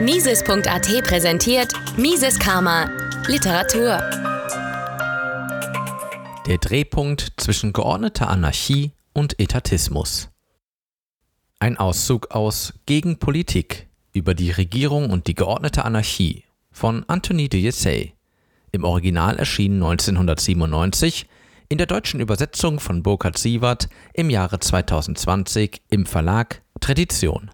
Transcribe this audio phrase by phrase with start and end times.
[0.00, 2.88] Mises.at präsentiert Mises Karma
[3.26, 3.98] Literatur.
[6.46, 10.30] Der Drehpunkt zwischen geordneter Anarchie und Etatismus.
[11.58, 17.60] Ein Auszug aus Gegen Politik über die Regierung und die geordnete Anarchie von Anthony de
[17.60, 18.14] Jessay,
[18.72, 21.26] im Original erschienen 1997,
[21.68, 27.50] in der deutschen Übersetzung von Burkhard Sievert im Jahre 2020 im Verlag Tradition.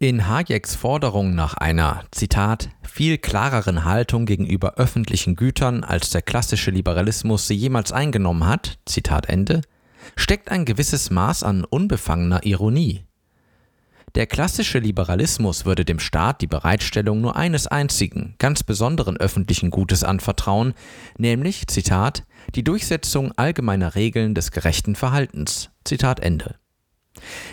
[0.00, 6.70] In Hayeks Forderung nach einer, Zitat, viel klareren Haltung gegenüber öffentlichen Gütern, als der klassische
[6.70, 9.60] Liberalismus sie jemals eingenommen hat, Zitat Ende,
[10.14, 13.06] steckt ein gewisses Maß an unbefangener Ironie.
[14.14, 20.04] Der klassische Liberalismus würde dem Staat die Bereitstellung nur eines einzigen, ganz besonderen öffentlichen Gutes
[20.04, 20.74] anvertrauen,
[21.18, 22.22] nämlich, Zitat,
[22.54, 25.70] die Durchsetzung allgemeiner Regeln des gerechten Verhaltens.
[25.84, 26.54] Zitat Ende.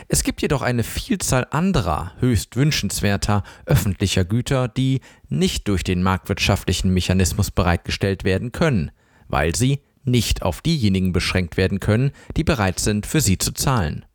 [0.08, 6.94] Es gibt jedoch eine Vielzahl anderer, höchst wünschenswerter öffentlicher Güter, die nicht durch den marktwirtschaftlichen
[6.94, 8.92] Mechanismus bereitgestellt werden können,
[9.28, 14.06] weil sie nicht auf diejenigen beschränkt werden können, die bereit sind, für sie zu zahlen.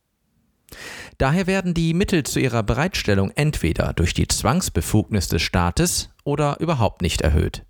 [1.18, 7.02] Daher werden die Mittel zu ihrer Bereitstellung entweder durch die Zwangsbefugnis des Staates oder überhaupt
[7.02, 7.64] nicht erhöht.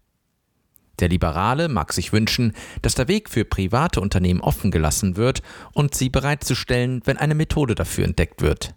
[1.00, 5.94] Der Liberale mag sich wünschen, dass der Weg für private Unternehmen offen gelassen wird und
[5.94, 8.74] sie bereitzustellen, wenn eine Methode dafür entdeckt wird.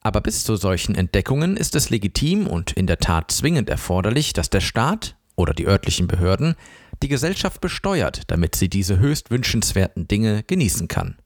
[0.00, 4.48] Aber bis zu solchen Entdeckungen ist es legitim und in der Tat zwingend erforderlich, dass
[4.48, 6.54] der Staat oder die örtlichen Behörden
[7.02, 11.16] die Gesellschaft besteuert, damit sie diese höchst wünschenswerten Dinge genießen kann.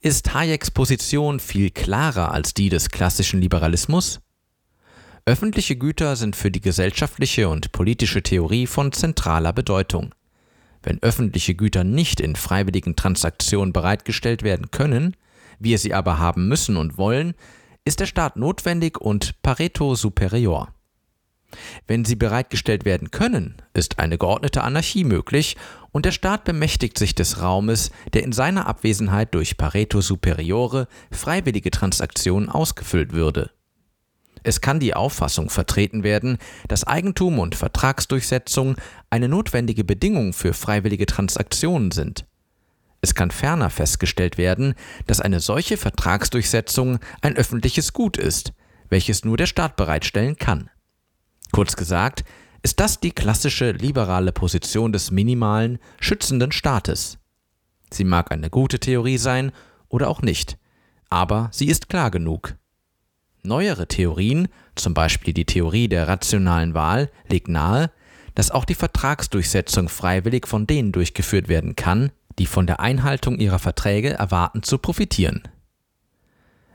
[0.00, 4.20] Ist Hayeks Position viel klarer als die des klassischen Liberalismus?
[5.26, 10.14] Öffentliche Güter sind für die gesellschaftliche und politische Theorie von zentraler Bedeutung.
[10.82, 15.14] Wenn öffentliche Güter nicht in freiwilligen Transaktionen bereitgestellt werden können,
[15.58, 17.34] wir sie aber haben müssen und wollen,
[17.84, 20.72] ist der Staat notwendig und Pareto superior.
[21.86, 25.56] Wenn sie bereitgestellt werden können, ist eine geordnete Anarchie möglich
[25.90, 31.70] und der Staat bemächtigt sich des Raumes, der in seiner Abwesenheit durch Pareto superiore freiwillige
[31.70, 33.50] Transaktionen ausgefüllt würde.
[34.42, 38.76] Es kann die Auffassung vertreten werden, dass Eigentum und Vertragsdurchsetzung
[39.10, 42.24] eine notwendige Bedingung für freiwillige Transaktionen sind.
[43.02, 44.74] Es kann ferner festgestellt werden,
[45.06, 48.52] dass eine solche Vertragsdurchsetzung ein öffentliches Gut ist,
[48.88, 50.70] welches nur der Staat bereitstellen kann.
[51.52, 52.24] Kurz gesagt,
[52.62, 57.18] ist das die klassische liberale Position des minimalen, schützenden Staates.
[57.90, 59.52] Sie mag eine gute Theorie sein
[59.88, 60.58] oder auch nicht,
[61.08, 62.56] aber sie ist klar genug.
[63.42, 67.90] Neuere Theorien, zum Beispiel die Theorie der rationalen Wahl, legt nahe,
[68.34, 73.58] dass auch die Vertragsdurchsetzung freiwillig von denen durchgeführt werden kann, die von der Einhaltung ihrer
[73.58, 75.42] Verträge erwarten zu profitieren.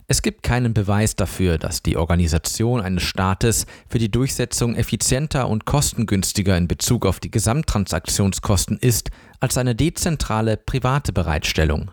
[0.08, 5.66] Es gibt keinen Beweis dafür, dass die Organisation eines Staates für die Durchsetzung effizienter und
[5.66, 9.10] kostengünstiger in Bezug auf die Gesamttransaktionskosten ist
[9.40, 11.90] als eine dezentrale private Bereitstellung.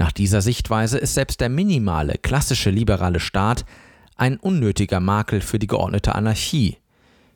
[0.00, 3.66] Nach dieser Sichtweise ist selbst der minimale, klassische liberale Staat
[4.16, 6.78] ein unnötiger Makel für die geordnete Anarchie,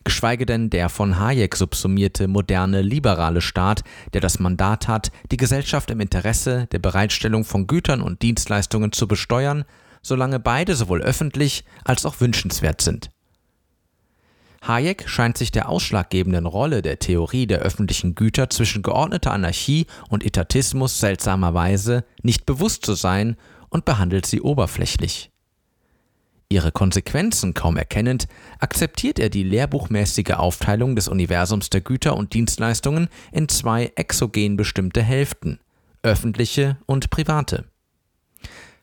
[0.02, 5.90] geschweige denn der von Hayek subsumierte moderne liberale Staat, der das Mandat hat, die Gesellschaft
[5.90, 9.66] im Interesse der Bereitstellung von Gütern und Dienstleistungen zu besteuern,
[10.00, 13.10] solange beide sowohl öffentlich als auch wünschenswert sind.
[14.66, 20.24] Hayek scheint sich der ausschlaggebenden Rolle der Theorie der öffentlichen Güter zwischen geordneter Anarchie und
[20.24, 23.36] Etatismus seltsamerweise nicht bewusst zu sein
[23.68, 25.30] und behandelt sie oberflächlich.
[26.48, 28.26] Ihre Konsequenzen kaum erkennend,
[28.58, 35.02] akzeptiert er die lehrbuchmäßige Aufteilung des Universums der Güter und Dienstleistungen in zwei exogen bestimmte
[35.02, 35.58] Hälften,
[36.02, 37.64] öffentliche und private.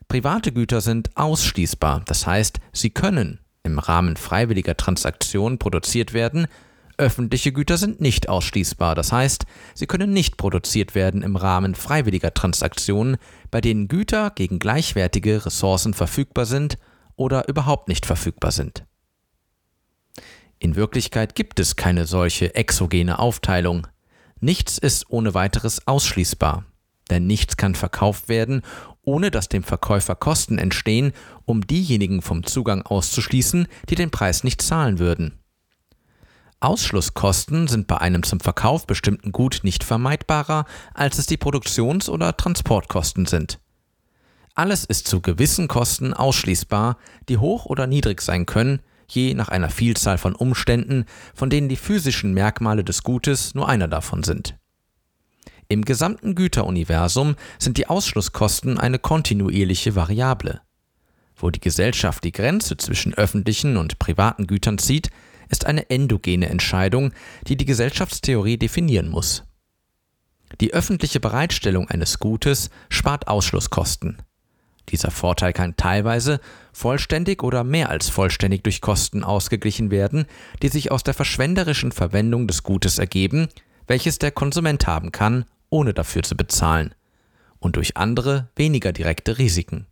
[0.08, 6.48] Private Güter sind ausschließbar, das heißt, sie können, im Rahmen freiwilliger Transaktionen produziert werden,
[6.98, 12.34] öffentliche Güter sind nicht ausschließbar, das heißt, sie können nicht produziert werden im Rahmen freiwilliger
[12.34, 13.18] Transaktionen,
[13.50, 16.78] bei denen Güter gegen gleichwertige Ressourcen verfügbar sind
[17.16, 18.86] oder überhaupt nicht verfügbar sind.
[20.60, 23.88] In Wirklichkeit gibt es keine solche exogene Aufteilung.
[24.40, 26.66] Nichts ist ohne weiteres ausschließbar,
[27.12, 28.64] denn nichts kann verkauft werden,
[29.04, 31.12] ohne dass dem Verkäufer Kosten entstehen,
[31.46, 35.38] um diejenigen vom Zugang auszuschließen, die den Preis nicht zahlen würden.
[36.60, 42.38] Ausschlusskosten sind bei einem zum Verkauf bestimmten Gut nicht vermeidbarer, als es die Produktions- oder
[42.38, 43.60] Transportkosten sind.
[44.54, 46.98] Alles ist zu gewissen Kosten ausschließbar,
[47.30, 51.78] die hoch oder niedrig sein können, je nach einer Vielzahl von Umständen, von denen die
[51.78, 54.56] physischen Merkmale des Gutes nur einer davon sind.
[55.72, 60.60] Im gesamten Güteruniversum sind die Ausschlusskosten eine kontinuierliche Variable.
[61.38, 65.12] Wo die Gesellschaft die Grenze zwischen öffentlichen und privaten Gütern zieht,
[65.48, 67.14] ist eine endogene Entscheidung,
[67.48, 69.46] die die Gesellschaftstheorie definieren muss.
[70.60, 74.18] Die öffentliche Bereitstellung eines Gutes spart Ausschlusskosten.
[74.90, 76.42] Dieser Vorteil kann teilweise
[76.74, 80.26] vollständig oder mehr als vollständig durch Kosten ausgeglichen werden,
[80.62, 83.48] die sich aus der verschwenderischen Verwendung des Gutes ergeben,
[83.88, 86.94] welches der Konsument haben kann, ohne dafür zu bezahlen,
[87.58, 89.88] und durch andere, weniger direkte Risiken.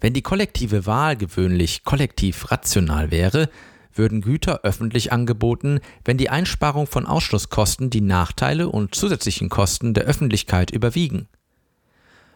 [0.00, 3.48] Wenn die kollektive Wahl gewöhnlich kollektiv rational wäre,
[3.94, 10.04] würden Güter öffentlich angeboten, wenn die Einsparung von Ausschlusskosten die Nachteile und zusätzlichen Kosten der
[10.04, 11.28] Öffentlichkeit überwiegen.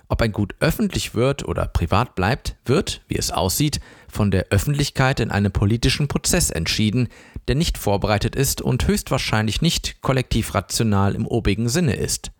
[0.08, 5.20] Ob ein Gut öffentlich wird oder privat bleibt, wird, wie es aussieht, von der Öffentlichkeit
[5.20, 7.08] in einem politischen Prozess entschieden,
[7.46, 12.32] der nicht vorbereitet ist und höchstwahrscheinlich nicht kollektiv rational im obigen Sinne ist.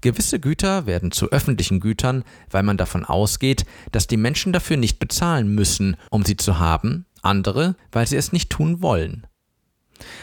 [0.00, 4.98] Gewisse Güter werden zu öffentlichen Gütern, weil man davon ausgeht, dass die Menschen dafür nicht
[4.98, 9.26] bezahlen müssen, um sie zu haben, andere, weil sie es nicht tun wollen.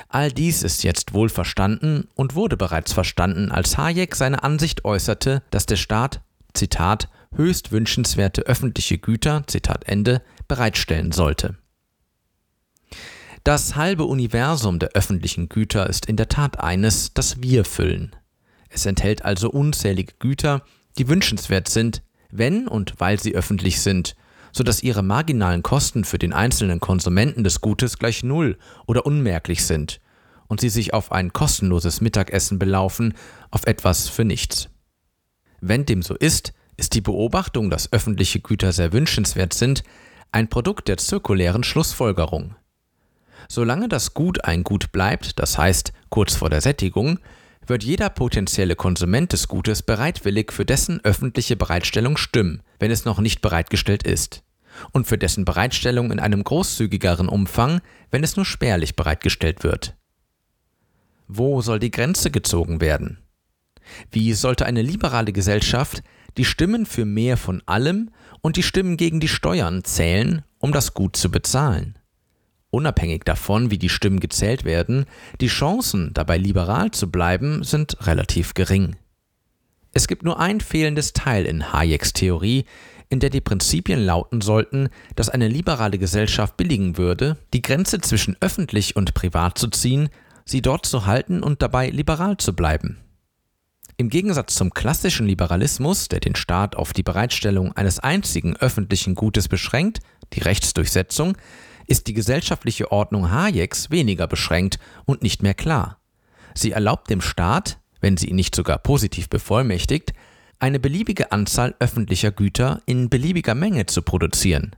[0.09, 5.44] All dies ist jetzt wohl verstanden und wurde bereits verstanden, als Hayek seine Ansicht äußerte,
[5.51, 6.21] dass der Staat
[6.57, 11.56] Zitat, höchst wünschenswerte öffentliche Güter, Zitat Ende, bereitstellen sollte.
[13.44, 18.15] Das halbe Universum der öffentlichen Güter ist in der Tat eines, das wir füllen.
[18.69, 20.63] Es enthält also unzählige Güter,
[20.97, 24.15] die wünschenswert sind, wenn und weil sie öffentlich sind,
[24.51, 29.65] so dass ihre marginalen Kosten für den einzelnen Konsumenten des Gutes gleich null oder unmerklich
[29.65, 30.01] sind
[30.47, 33.13] und sie sich auf ein kostenloses Mittagessen belaufen,
[33.51, 34.69] auf etwas für nichts.
[35.61, 39.83] Wenn dem so ist, ist die Beobachtung, dass öffentliche Güter sehr wünschenswert sind,
[40.31, 42.55] ein Produkt der zirkulären Schlussfolgerung.
[43.49, 47.19] Solange das Gut ein Gut bleibt, das heißt kurz vor der Sättigung,
[47.67, 53.19] wird jeder potenzielle Konsument des Gutes bereitwillig für dessen öffentliche Bereitstellung stimmen, wenn es noch
[53.19, 54.43] nicht bereitgestellt ist,
[54.91, 57.81] und für dessen Bereitstellung in einem großzügigeren Umfang,
[58.11, 59.95] wenn es nur spärlich bereitgestellt wird.
[61.27, 63.19] Wo soll die Grenze gezogen werden?
[64.11, 66.03] Wie sollte eine liberale Gesellschaft
[66.37, 68.11] die Stimmen für mehr von allem
[68.41, 71.96] und die Stimmen gegen die Steuern zählen, um das Gut zu bezahlen?
[72.77, 75.06] Unabhängig davon, wie die Stimmen gezählt werden,
[75.41, 78.95] die Chancen, dabei liberal zu bleiben, sind relativ gering.
[79.94, 82.65] Es gibt nur ein fehlendes Teil in Hayeks Theorie,
[83.09, 88.38] in der die Prinzipien lauten sollten, dass eine liberale Gesellschaft billigen würde, die Grenze zwischen
[88.41, 90.09] öffentlich und privat zu ziehen,
[90.45, 93.00] sie dort zu halten und dabei liberal zu bleiben.
[93.97, 99.47] Im Gegensatz zum klassischen Liberalismus, der den Staat auf die Bereitstellung eines einzigen öffentlichen Gutes
[99.47, 100.01] beschränkt,
[100.33, 101.35] die Rechtsdurchsetzung,
[101.88, 106.00] ist die gesellschaftliche Ordnung Hayeks weniger beschränkt und nicht mehr klar.
[106.54, 110.13] Sie erlaubt dem Staat, wenn sie ihn nicht sogar positiv bevollmächtigt,
[110.60, 114.75] eine beliebige Anzahl öffentlicher Güter in beliebiger Menge zu produzieren.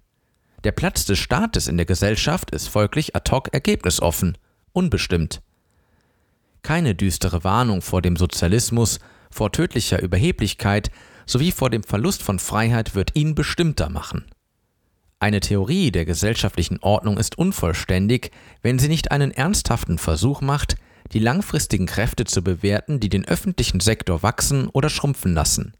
[0.64, 4.38] Der Platz des Staates in der Gesellschaft ist folglich ad hoc ergebnisoffen,
[4.74, 5.42] unbestimmt
[6.62, 9.00] keine düstere Warnung vor dem Sozialismus,
[9.32, 10.92] vor tödlicher Überheblichkeit
[11.26, 14.26] sowie vor dem Verlust von Freiheit wird ihn bestimmter machen.
[15.22, 18.32] Eine Theorie der gesellschaftlichen Ordnung ist unvollständig,
[18.62, 20.78] wenn sie nicht einen ernsthaften Versuch macht,
[21.12, 25.74] die langfristigen Kräfte zu bewerten, die den öffentlichen Sektor wachsen oder schrumpfen lassen.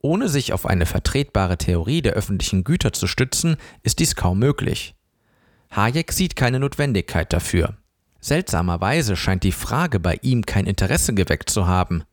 [0.00, 4.94] Ohne sich auf eine vertretbare Theorie der öffentlichen Güter zu stützen, ist dies kaum möglich.
[5.72, 7.76] Hayek sieht keine Notwendigkeit dafür.
[8.20, 12.04] Seltsamerweise scheint die Frage bei ihm kein Interesse geweckt zu haben.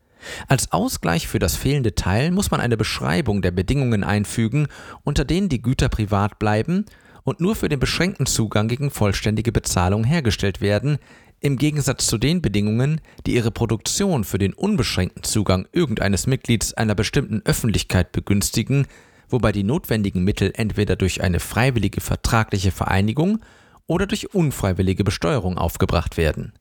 [0.48, 4.68] Als Ausgleich für das fehlende Teil muss man eine Beschreibung der Bedingungen einfügen,
[5.04, 6.86] unter denen die Güter privat bleiben
[7.24, 11.00] und nur für den beschränkten Zugang gegen vollständige Bezahlung hergestellt werden,
[11.42, 16.96] im Gegensatz zu den Bedingungen, die ihre Produktion für den unbeschränkten Zugang irgendeines Mitglieds einer
[16.96, 18.88] bestimmten Öffentlichkeit begünstigen,
[19.30, 23.40] wobei die notwendigen Mittel entweder durch eine freiwillige vertragliche Vereinigung
[23.88, 26.54] oder durch unfreiwillige Besteuerung aufgebracht werden.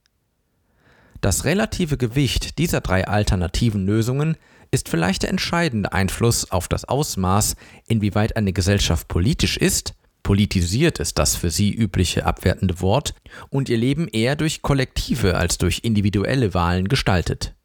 [1.25, 4.37] Das relative Gewicht dieser drei alternativen Lösungen
[4.69, 7.55] ist vielleicht der entscheidende Einfluss auf das Ausmaß,
[7.87, 13.15] inwieweit eine Gesellschaft politisch ist, politisiert ist das für sie übliche abwertende Wort,
[13.49, 17.55] und ihr Leben eher durch kollektive als durch individuelle Wahlen gestaltet.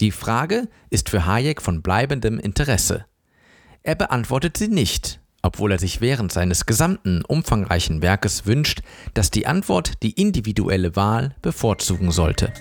[0.00, 3.04] Die Frage ist für Hayek von bleibendem Interesse.
[3.84, 8.80] Er beantwortet sie nicht, obwohl er sich während seines gesamten umfangreichen Werkes wünscht,
[9.14, 12.52] dass die Antwort die individuelle Wahl bevorzugen sollte.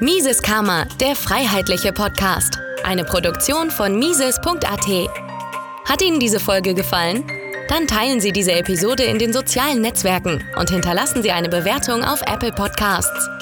[0.00, 2.58] Mises Karma, der freiheitliche Podcast.
[2.84, 5.08] Eine Produktion von Mises.at.
[5.84, 7.24] Hat Ihnen diese Folge gefallen?
[7.68, 12.20] Dann teilen Sie diese Episode in den sozialen Netzwerken und hinterlassen Sie eine Bewertung auf
[12.22, 13.41] Apple Podcasts.